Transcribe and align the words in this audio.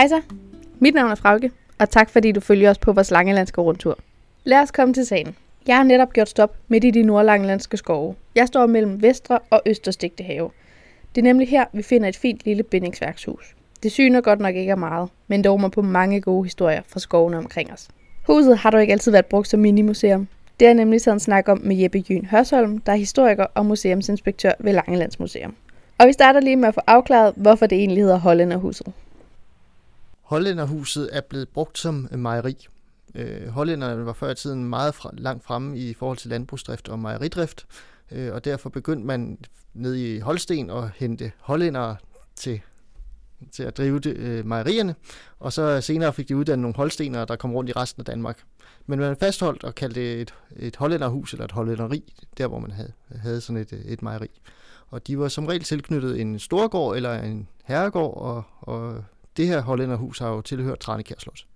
Hej 0.00 0.08
så, 0.08 0.20
mit 0.78 0.94
navn 0.94 1.10
er 1.10 1.14
Frauke, 1.14 1.50
og 1.78 1.90
tak 1.90 2.10
fordi 2.10 2.32
du 2.32 2.40
følger 2.40 2.70
os 2.70 2.78
på 2.78 2.92
vores 2.92 3.10
langelandske 3.10 3.60
rundtur. 3.60 3.98
Lad 4.44 4.58
os 4.58 4.70
komme 4.70 4.94
til 4.94 5.06
sagen. 5.06 5.36
Jeg 5.66 5.76
har 5.76 5.82
netop 5.82 6.12
gjort 6.12 6.28
stop 6.28 6.56
midt 6.68 6.84
i 6.84 6.90
de 6.90 7.02
nordlangelandske 7.02 7.76
skove. 7.76 8.14
Jeg 8.34 8.46
står 8.46 8.66
mellem 8.66 9.02
Vestre 9.02 9.38
og 9.50 9.62
Østerstigte 9.66 10.24
have. 10.24 10.50
Det 11.14 11.20
er 11.20 11.22
nemlig 11.22 11.48
her, 11.48 11.64
vi 11.72 11.82
finder 11.82 12.08
et 12.08 12.16
fint 12.16 12.40
lille 12.44 12.62
bindingsværkshus. 12.62 13.54
Det 13.82 13.92
syner 13.92 14.20
godt 14.20 14.40
nok 14.40 14.54
ikke 14.54 14.70
er 14.70 14.76
meget, 14.76 15.08
men 15.28 15.44
dog 15.44 15.60
mig 15.60 15.70
på 15.70 15.82
mange 15.82 16.20
gode 16.20 16.44
historier 16.44 16.82
fra 16.88 17.00
skovene 17.00 17.38
omkring 17.38 17.72
os. 17.72 17.88
Huset 18.26 18.58
har 18.58 18.70
dog 18.70 18.80
ikke 18.80 18.92
altid 18.92 19.12
været 19.12 19.26
brugt 19.26 19.48
som 19.48 19.60
minimuseum. 19.60 20.28
Det 20.60 20.68
er 20.68 20.74
nemlig 20.74 21.00
sådan 21.00 21.20
snak 21.20 21.48
om 21.48 21.60
med 21.64 21.76
Jeppe 21.76 22.04
Jyn 22.08 22.24
Hørsholm, 22.24 22.78
der 22.78 22.92
er 22.92 22.96
historiker 22.96 23.46
og 23.54 23.66
museumsinspektør 23.66 24.52
ved 24.58 24.72
Langelands 24.72 25.18
Museum. 25.18 25.54
Og 25.98 26.06
vi 26.06 26.12
starter 26.12 26.40
lige 26.40 26.56
med 26.56 26.68
at 26.68 26.74
få 26.74 26.80
afklaret, 26.86 27.32
hvorfor 27.36 27.66
det 27.66 27.78
egentlig 27.78 28.02
hedder 28.02 28.18
Hollænderhuset. 28.18 28.92
Hollænderhuset 30.30 31.08
er 31.12 31.20
blevet 31.20 31.48
brugt 31.48 31.78
som 31.78 32.08
øh, 32.12 32.18
mejeri. 32.18 32.66
Øh, 33.14 33.48
hollænderne 33.48 34.06
var 34.06 34.12
før 34.12 34.30
i 34.30 34.34
tiden 34.34 34.64
meget 34.64 34.94
fra, 34.94 35.10
langt 35.12 35.44
fremme 35.44 35.78
i 35.78 35.94
forhold 35.94 36.18
til 36.18 36.30
landbrugsdrift 36.30 36.88
og 36.88 36.98
mejeridrift, 36.98 37.66
øh, 38.10 38.32
og 38.34 38.44
derfor 38.44 38.70
begyndte 38.70 39.06
man 39.06 39.38
ned 39.74 39.94
i 39.94 40.18
Holsten 40.18 40.70
at 40.70 40.90
hente 40.96 41.32
hollændere 41.38 41.96
til, 42.36 42.60
til 43.52 43.62
at 43.62 43.76
drive 43.76 43.98
de, 43.98 44.10
øh, 44.10 44.46
mejerierne, 44.46 44.94
og 45.40 45.52
så 45.52 45.80
senere 45.80 46.12
fik 46.12 46.28
de 46.28 46.36
uddannet 46.36 46.62
nogle 46.62 46.76
holstenere, 46.76 47.24
der 47.24 47.36
kom 47.36 47.54
rundt 47.54 47.70
i 47.70 47.72
resten 47.72 48.00
af 48.00 48.04
Danmark. 48.04 48.42
Men 48.86 48.98
man 48.98 49.16
fastholdt 49.16 49.64
og 49.64 49.74
kaldte 49.74 50.00
det 50.00 50.20
et, 50.20 50.34
et 50.56 50.76
hollænderhus 50.76 51.32
eller 51.32 51.44
et 51.44 51.52
hollænderi, 51.52 52.14
der 52.38 52.46
hvor 52.46 52.58
man 52.58 52.70
havde, 52.70 52.92
havde 53.16 53.40
sådan 53.40 53.62
et, 53.62 53.72
øh, 53.72 53.80
et 53.80 54.02
mejeri. 54.02 54.40
Og 54.88 55.06
de 55.06 55.18
var 55.18 55.28
som 55.28 55.46
regel 55.46 55.62
tilknyttet 55.62 56.20
en 56.20 56.38
storgård 56.38 56.96
eller 56.96 57.22
en 57.22 57.48
herregård, 57.64 58.16
og, 58.16 58.42
og 58.60 59.04
det 59.40 59.48
her 59.48 59.60
hollænderhus 59.60 60.18
har 60.18 60.28
jo 60.28 60.40
tilhørt 60.40 60.78
Tranekær 60.78 61.14
Slot. 61.18 61.46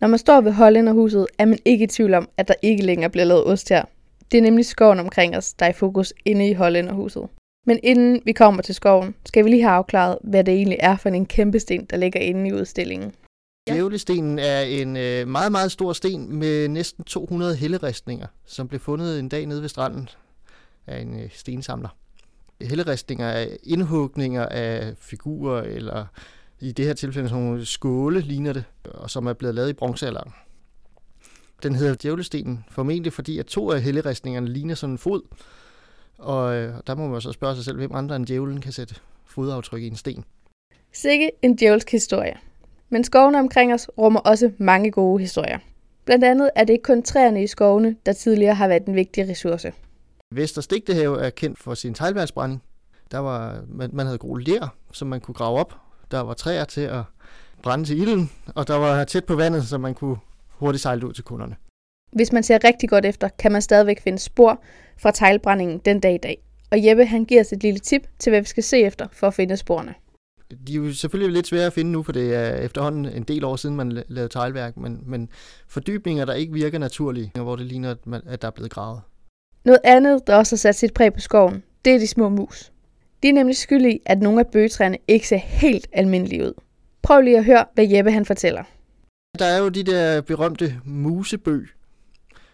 Når 0.00 0.08
man 0.08 0.18
står 0.18 0.40
ved 0.40 0.52
hollænderhuset, 0.52 1.26
er 1.38 1.44
man 1.44 1.58
ikke 1.64 1.84
i 1.84 1.86
tvivl 1.86 2.14
om, 2.14 2.28
at 2.36 2.48
der 2.48 2.54
ikke 2.62 2.84
længere 2.84 3.10
bliver 3.10 3.24
lavet 3.24 3.46
ost 3.46 3.68
her. 3.68 3.84
Det 4.32 4.38
er 4.38 4.42
nemlig 4.42 4.66
skoven 4.66 5.00
omkring 5.00 5.36
os, 5.36 5.52
der 5.52 5.66
er 5.66 5.70
i 5.70 5.72
fokus 5.72 6.12
inde 6.24 6.48
i 6.48 6.52
hollænderhuset. 6.52 7.28
Men 7.66 7.80
inden 7.82 8.22
vi 8.24 8.32
kommer 8.32 8.62
til 8.62 8.74
skoven, 8.74 9.14
skal 9.24 9.44
vi 9.44 9.50
lige 9.50 9.62
have 9.62 9.72
afklaret, 9.72 10.18
hvad 10.24 10.44
det 10.44 10.54
egentlig 10.54 10.78
er 10.80 10.96
for 10.96 11.08
en 11.08 11.26
kæmpe 11.26 11.60
sten, 11.60 11.84
der 11.84 11.96
ligger 11.96 12.20
inde 12.20 12.48
i 12.48 12.52
udstillingen. 12.52 13.12
Djævlestenen 13.68 14.38
er 14.38 14.60
en 14.60 14.96
øh, 14.96 15.28
meget, 15.28 15.52
meget 15.52 15.72
stor 15.72 15.92
sten 15.92 16.36
med 16.36 16.68
næsten 16.68 17.04
200 17.04 17.56
helleristninger, 17.56 18.26
som 18.44 18.68
blev 18.68 18.80
fundet 18.80 19.18
en 19.18 19.28
dag 19.28 19.46
nede 19.46 19.62
ved 19.62 19.68
stranden 19.68 20.08
af 20.86 21.00
en 21.00 21.20
øh, 21.20 21.30
stensamler. 21.32 21.88
Helleristninger 22.60 23.26
er 23.26 23.46
indhugninger 23.62 24.46
af 24.46 24.92
figurer, 24.98 25.62
eller 25.62 26.06
i 26.60 26.72
det 26.72 26.84
her 26.84 26.94
tilfælde 26.94 27.28
sådan 27.28 27.44
nogle 27.44 27.66
skåle 27.66 28.20
ligner 28.20 28.52
det, 28.52 28.64
og 28.84 29.10
som 29.10 29.26
er 29.26 29.32
blevet 29.32 29.54
lavet 29.54 29.70
i 29.70 29.72
bronzealderen. 29.72 30.32
Den 31.62 31.74
hedder 31.74 31.94
djævlestenen, 32.02 32.64
formentlig 32.70 33.12
fordi 33.12 33.38
at 33.38 33.46
to 33.46 33.70
af 33.70 33.82
helleristningerne 33.82 34.48
ligner 34.48 34.74
sådan 34.74 34.94
en 34.94 34.98
fod, 34.98 35.22
og 36.18 36.54
øh, 36.54 36.74
der 36.86 36.94
må 36.94 37.08
man 37.08 37.20
så 37.20 37.32
spørge 37.32 37.54
sig 37.54 37.64
selv, 37.64 37.76
hvem 37.76 37.94
andre 37.94 38.16
end 38.16 38.26
djævlen 38.26 38.60
kan 38.60 38.72
sætte 38.72 38.94
fodaftryk 39.24 39.82
i 39.82 39.86
en 39.86 39.96
sten. 39.96 40.24
Sikke 40.92 41.30
en 41.42 41.56
djævelsk 41.56 41.90
historie. 41.90 42.34
Men 42.88 43.04
skovene 43.04 43.38
omkring 43.38 43.74
os 43.74 43.88
rummer 43.98 44.20
også 44.20 44.52
mange 44.58 44.90
gode 44.90 45.20
historier. 45.20 45.58
Blandt 46.04 46.24
andet 46.24 46.50
er 46.56 46.64
det 46.64 46.72
ikke 46.72 46.82
kun 46.82 47.02
træerne 47.02 47.42
i 47.42 47.46
skovene, 47.46 47.96
der 48.06 48.12
tidligere 48.12 48.54
har 48.54 48.68
været 48.68 48.86
en 48.86 48.94
vigtig 48.94 49.28
ressource. 49.28 49.72
Vester 50.34 50.60
Stigtehave 50.60 51.20
er 51.20 51.30
kendt 51.30 51.58
for 51.58 51.74
sin 51.74 51.94
teglværnsbrænding. 51.94 52.62
Der 53.10 53.18
var, 53.18 53.64
man, 53.68 53.90
man 53.92 54.06
havde 54.06 54.18
groet 54.18 54.48
ler, 54.48 54.68
som 54.92 55.08
man 55.08 55.20
kunne 55.20 55.34
grave 55.34 55.58
op. 55.58 55.74
Der 56.10 56.20
var 56.20 56.34
træer 56.34 56.64
til 56.64 56.80
at 56.80 57.02
brænde 57.62 57.84
til 57.84 58.00
ilden, 58.00 58.30
og 58.54 58.68
der 58.68 58.76
var 58.76 59.04
tæt 59.04 59.24
på 59.24 59.34
vandet, 59.34 59.66
så 59.66 59.78
man 59.78 59.94
kunne 59.94 60.16
hurtigt 60.48 60.82
sejle 60.82 61.06
ud 61.06 61.12
til 61.12 61.24
kunderne. 61.24 61.56
Hvis 62.12 62.32
man 62.32 62.42
ser 62.42 62.64
rigtig 62.64 62.88
godt 62.88 63.06
efter, 63.06 63.28
kan 63.28 63.52
man 63.52 63.62
stadigvæk 63.62 64.02
finde 64.02 64.18
spor 64.18 64.62
fra 64.98 65.10
teglbrændingen 65.10 65.78
den 65.78 66.00
dag 66.00 66.14
i 66.14 66.18
dag. 66.18 66.42
Og 66.70 66.86
Jeppe 66.86 67.04
han 67.04 67.24
giver 67.24 67.40
os 67.40 67.52
et 67.52 67.62
lille 67.62 67.78
tip 67.78 68.02
til, 68.18 68.30
hvad 68.30 68.40
vi 68.40 68.46
skal 68.46 68.62
se 68.62 68.78
efter 68.78 69.06
for 69.12 69.26
at 69.26 69.34
finde 69.34 69.56
sporene. 69.56 69.94
De 70.66 70.72
er 70.72 70.76
jo 70.76 70.92
selvfølgelig 70.92 71.34
lidt 71.34 71.46
svære 71.46 71.66
at 71.66 71.72
finde 71.72 71.92
nu, 71.92 72.02
for 72.02 72.12
det 72.12 72.34
er 72.34 72.54
efterhånden 72.54 73.06
en 73.06 73.22
del 73.22 73.44
år 73.44 73.56
siden, 73.56 73.76
man 73.76 74.02
lavede 74.08 74.32
teglværk, 74.32 74.76
men, 74.76 75.02
men 75.06 75.28
fordybninger, 75.68 76.24
der 76.24 76.34
ikke 76.34 76.52
virker 76.52 76.78
naturlige, 76.78 77.32
hvor 77.34 77.56
det 77.56 77.66
ligner, 77.66 77.94
at 78.26 78.42
der 78.42 78.48
er 78.48 78.52
blevet 78.52 78.70
gravet. 78.70 79.00
Noget 79.64 79.80
andet, 79.84 80.26
der 80.26 80.36
også 80.36 80.56
har 80.56 80.58
sat 80.58 80.74
sit 80.74 80.94
præg 80.94 81.14
på 81.14 81.20
skoven, 81.20 81.62
det 81.84 81.94
er 81.94 81.98
de 81.98 82.06
små 82.06 82.28
mus. 82.28 82.72
De 83.22 83.28
er 83.28 83.32
nemlig 83.32 83.56
skyldige 83.56 83.94
i, 83.94 84.02
at 84.06 84.22
nogle 84.22 84.40
af 84.40 84.46
bøgetræerne 84.46 84.98
ikke 85.08 85.28
ser 85.28 85.36
helt 85.36 85.86
almindelige 85.92 86.44
ud. 86.44 86.52
Prøv 87.02 87.20
lige 87.20 87.38
at 87.38 87.44
høre, 87.44 87.64
hvad 87.74 87.88
Jeppe 87.88 88.10
han 88.10 88.26
fortæller. 88.26 88.64
Der 89.38 89.44
er 89.44 89.58
jo 89.58 89.68
de 89.68 89.82
der 89.82 90.20
berømte 90.20 90.80
musebøg, 90.84 91.68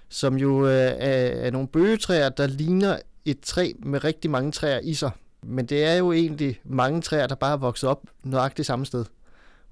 som 0.09 0.37
jo 0.37 0.67
øh, 0.67 0.73
er, 0.73 1.47
er 1.47 1.51
nogle 1.51 1.69
bøgetræer, 1.69 2.29
der 2.29 2.47
ligner 2.47 2.97
et 3.25 3.41
træ 3.41 3.73
med 3.79 4.05
rigtig 4.05 4.31
mange 4.31 4.53
træer 4.53 4.81
i 4.83 4.95
sig. 4.95 5.11
Men 5.43 5.67
det 5.67 5.85
er 5.85 5.95
jo 5.95 6.13
egentlig 6.13 6.61
mange 6.65 7.01
træer, 7.01 7.27
der 7.27 7.35
bare 7.35 7.53
er 7.53 7.57
vokset 7.57 7.89
op 7.89 8.03
nøjagtigt 8.25 8.67
samme 8.67 8.87
sted. 8.87 9.05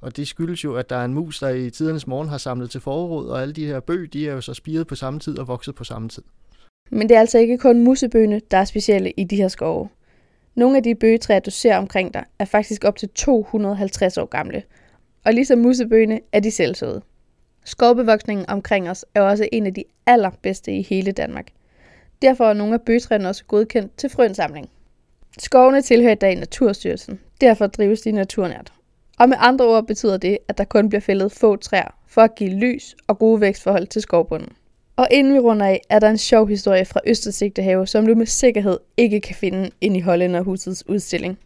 Og 0.01 0.17
det 0.17 0.28
skyldes 0.28 0.65
jo, 0.65 0.75
at 0.75 0.91
der 0.91 0.97
er 0.97 1.05
en 1.05 1.15
mus, 1.15 1.39
der 1.39 1.49
i 1.49 1.71
tidernes 1.71 2.07
morgen 2.07 2.28
har 2.28 2.39
samlet 2.39 2.71
til 2.71 2.81
forråd, 2.81 3.28
og 3.28 3.43
alle 3.43 3.55
de 3.55 3.67
her 3.67 3.81
bøg, 3.81 4.12
de 4.12 4.28
er 4.28 4.33
jo 4.33 4.41
så 4.41 4.55
spiret 4.55 4.87
på 4.87 4.95
samme 4.95 5.21
tid 5.21 5.39
og 5.39 5.49
vokset 5.49 5.75
på 5.75 5.84
samme 5.84 6.09
tid. 6.09 6.22
Men 6.91 7.09
det 7.09 7.17
er 7.17 7.21
altså 7.21 7.39
ikke 7.39 7.59
kun 7.59 7.84
musebøgene, 7.84 8.41
der 8.51 8.57
er 8.59 8.65
specielle 8.65 9.11
i 9.11 9.25
de 9.25 9.37
her 9.37 9.49
skove. 9.49 9.89
Nogle 10.55 10.77
af 10.77 10.83
de 10.83 10.94
bøgetræer, 10.94 11.41
du 11.41 11.50
ser 11.50 11.77
omkring 11.77 12.15
dig, 12.15 12.25
er 12.38 12.44
faktisk 12.44 12.84
op 12.84 12.97
til 12.97 13.09
250 13.09 14.19
år 14.19 14.25
gamle. 14.25 14.62
Og 15.25 15.33
ligesom 15.33 15.59
musebøgene 15.59 16.21
er 16.33 16.41
de 16.41 16.50
selvsøde. 16.50 17.03
Skovbevoksningen 17.65 18.50
omkring 18.50 18.91
os 18.91 19.05
er 19.15 19.21
også 19.21 19.49
en 19.53 19.66
af 19.66 19.75
de 19.75 19.84
allerbedste 20.06 20.72
i 20.72 20.83
hele 20.83 21.12
Danmark. 21.12 21.47
Derfor 22.22 22.44
er 22.44 22.53
nogle 22.53 22.75
af 22.75 22.81
bøgetræerne 22.81 23.28
også 23.28 23.44
godkendt 23.44 23.97
til 23.97 24.10
frøindsamling. 24.10 24.71
Skovene 25.39 25.83
tilhører 25.83 26.12
i 26.12 26.15
dag 26.15 26.37
Naturstyrelsen. 26.37 27.21
Derfor 27.41 27.66
drives 27.66 28.00
de 28.00 28.12
naturnært. 28.12 28.72
Og 29.19 29.28
med 29.28 29.37
andre 29.41 29.66
ord 29.66 29.87
betyder 29.87 30.16
det, 30.16 30.39
at 30.49 30.59
der 30.59 30.65
kun 30.65 30.89
bliver 30.89 31.00
fældet 31.00 31.33
få 31.33 31.56
træer 31.56 31.94
for 32.06 32.22
at 32.22 32.34
give 32.34 32.50
lys 32.50 32.97
og 33.06 33.19
gode 33.19 33.41
vækstforhold 33.41 33.87
til 33.87 34.03
skovbunden. 34.03 34.53
Og 35.00 35.09
inden 35.11 35.34
vi 35.34 35.38
runder 35.38 35.66
af, 35.66 35.81
er 35.88 35.99
der 35.99 36.11
en 36.11 36.19
sjov 36.19 36.49
historie 36.49 36.84
fra 36.84 37.00
Østersigtehave, 37.06 37.87
som 37.87 38.06
du 38.06 38.15
med 38.15 38.27
sikkerhed 38.27 38.78
ikke 38.97 39.21
kan 39.21 39.37
finde 39.37 39.71
ind 39.81 39.97
i 39.97 40.00
Hollænderhusets 40.00 40.88
udstilling. 40.88 41.38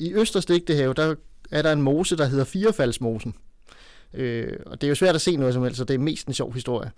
I 0.00 0.14
Østersigtehave, 0.14 0.94
der 0.94 1.14
er 1.50 1.62
der 1.62 1.72
en 1.72 1.82
mose, 1.82 2.16
der 2.16 2.24
hedder 2.24 2.44
Firefaldsmosen. 2.44 3.34
Øh, 4.14 4.56
og 4.66 4.80
det 4.80 4.86
er 4.86 4.88
jo 4.88 4.94
svært 4.94 5.14
at 5.14 5.20
se 5.20 5.36
noget 5.36 5.54
som 5.54 5.62
helst, 5.62 5.78
så 5.78 5.84
det 5.84 5.94
er 5.94 5.98
mest 5.98 6.26
en 6.26 6.34
sjov 6.34 6.54
historie. 6.54 6.90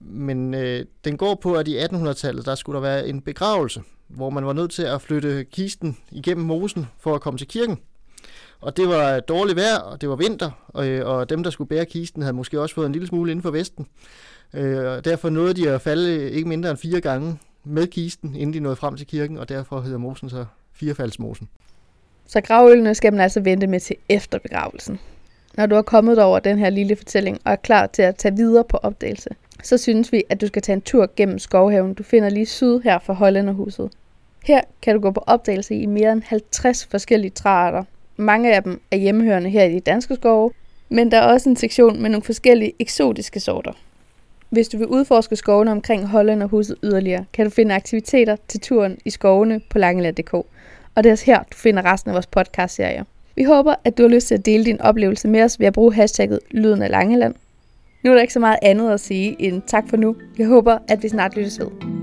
Men 0.00 0.54
øh, 0.54 0.84
den 1.04 1.16
går 1.16 1.34
på, 1.34 1.54
at 1.54 1.68
i 1.68 1.78
1800-tallet, 1.78 2.46
der 2.46 2.54
skulle 2.54 2.76
der 2.76 2.82
være 2.82 3.08
en 3.08 3.20
begravelse, 3.20 3.82
hvor 4.08 4.30
man 4.30 4.46
var 4.46 4.52
nødt 4.52 4.70
til 4.70 4.82
at 4.82 5.02
flytte 5.02 5.44
kisten 5.44 5.96
igennem 6.10 6.46
mosen 6.46 6.86
for 6.98 7.14
at 7.14 7.20
komme 7.20 7.38
til 7.38 7.48
kirken. 7.48 7.78
Og 8.60 8.76
det 8.76 8.88
var 8.88 9.20
dårligt 9.20 9.56
vejr, 9.56 9.78
og 9.78 10.00
det 10.00 10.08
var 10.08 10.16
vinter, 10.16 10.50
og, 10.68 10.86
og 10.86 11.30
dem, 11.30 11.42
der 11.42 11.50
skulle 11.50 11.68
bære 11.68 11.84
kisten, 11.84 12.22
havde 12.22 12.36
måske 12.36 12.60
også 12.60 12.74
fået 12.74 12.86
en 12.86 12.92
lille 12.92 13.08
smule 13.08 13.30
inden 13.30 13.42
for 13.42 13.50
vesten. 13.50 13.86
Øh, 14.54 14.84
og 14.84 15.04
derfor 15.04 15.30
nåede 15.30 15.54
de 15.54 15.70
at 15.70 15.80
falde 15.80 16.30
ikke 16.30 16.48
mindre 16.48 16.70
end 16.70 16.78
fire 16.78 17.00
gange 17.00 17.38
med 17.64 17.86
kisten, 17.86 18.34
inden 18.34 18.54
de 18.54 18.60
nåede 18.60 18.76
frem 18.76 18.96
til 18.96 19.06
kirken, 19.06 19.38
og 19.38 19.48
derfor 19.48 19.80
hedder 19.80 19.98
mosen 19.98 20.30
så 20.30 20.44
Firefaldsmosen. 20.72 21.48
Så 22.26 22.40
gravølene 22.40 22.94
skal 22.94 23.12
man 23.12 23.20
altså 23.20 23.40
vente 23.40 23.66
med 23.66 23.80
til 23.80 23.96
efter 24.08 24.38
begravelsen. 24.38 25.00
Når 25.56 25.66
du 25.66 25.74
er 25.74 25.82
kommet 25.82 26.18
over 26.18 26.38
den 26.38 26.58
her 26.58 26.70
lille 26.70 26.96
fortælling 26.96 27.38
og 27.44 27.52
er 27.52 27.56
klar 27.56 27.86
til 27.86 28.02
at 28.02 28.16
tage 28.16 28.36
videre 28.36 28.64
på 28.64 28.76
opdagelse, 28.76 29.30
så 29.62 29.78
synes 29.78 30.12
vi, 30.12 30.24
at 30.28 30.40
du 30.40 30.46
skal 30.46 30.62
tage 30.62 30.74
en 30.76 30.82
tur 30.82 31.10
gennem 31.16 31.38
skovhaven, 31.38 31.94
du 31.94 32.02
finder 32.02 32.28
lige 32.28 32.46
syd 32.46 32.80
her 32.80 32.98
for 32.98 33.12
Hollænderhuset. 33.12 33.90
Her 34.44 34.60
kan 34.82 34.94
du 34.94 35.00
gå 35.00 35.10
på 35.10 35.24
opdagelse 35.26 35.74
i 35.74 35.86
mere 35.86 36.12
end 36.12 36.22
50 36.22 36.86
forskellige 36.86 37.30
træarter. 37.30 37.84
Mange 38.20 38.54
af 38.54 38.62
dem 38.62 38.80
er 38.90 38.96
hjemmehørende 38.96 39.50
her 39.50 39.64
i 39.64 39.72
de 39.72 39.80
danske 39.80 40.14
skove, 40.14 40.50
men 40.88 41.10
der 41.10 41.18
er 41.18 41.32
også 41.32 41.48
en 41.48 41.56
sektion 41.56 42.02
med 42.02 42.10
nogle 42.10 42.22
forskellige 42.22 42.72
eksotiske 42.78 43.40
sorter. 43.40 43.72
Hvis 44.50 44.68
du 44.68 44.78
vil 44.78 44.86
udforske 44.86 45.36
skovene 45.36 45.70
omkring 45.70 46.06
Holland 46.06 46.42
og 46.42 46.48
huset 46.48 46.76
yderligere, 46.82 47.24
kan 47.32 47.46
du 47.46 47.50
finde 47.50 47.74
aktiviteter 47.74 48.36
til 48.48 48.60
turen 48.60 48.98
i 49.04 49.10
skovene 49.10 49.60
på 49.70 49.78
langeland.dk. 49.78 50.34
Og 50.34 50.46
det 50.96 51.06
er 51.06 51.12
også 51.12 51.24
her, 51.24 51.38
du 51.38 51.56
finder 51.56 51.92
resten 51.92 52.10
af 52.10 52.14
vores 52.14 52.26
podcastserie. 52.26 53.04
Vi 53.36 53.42
håber, 53.42 53.74
at 53.84 53.98
du 53.98 54.02
har 54.02 54.08
lyst 54.08 54.28
til 54.28 54.34
at 54.34 54.46
dele 54.46 54.64
din 54.64 54.80
oplevelse 54.80 55.28
med 55.28 55.42
os 55.42 55.60
ved 55.60 55.66
at 55.66 55.72
bruge 55.72 55.94
hashtagget 55.94 56.40
Lyden 56.50 56.82
af 56.82 56.90
Langeland. 56.90 57.34
Nu 58.04 58.10
er 58.10 58.14
der 58.14 58.22
ikke 58.22 58.34
så 58.34 58.40
meget 58.40 58.58
andet 58.62 58.90
at 58.90 59.00
sige 59.00 59.36
end 59.38 59.62
tak 59.66 59.88
for 59.88 59.96
nu. 59.96 60.16
Jeg 60.38 60.46
håber, 60.46 60.78
at 60.88 61.02
vi 61.02 61.08
snart 61.08 61.36
lyttes 61.36 61.60
ved. 61.60 61.97